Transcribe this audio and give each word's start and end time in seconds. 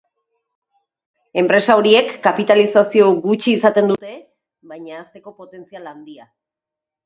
Enpresa 1.41 1.75
horiek 1.81 2.09
kapitalizazio 2.23 3.11
gutxi 3.27 3.55
izaten 3.61 3.95
dute, 3.95 4.17
baina 4.75 5.01
hazteko 5.03 5.39
potentzial 5.45 5.95
handia. 5.95 6.31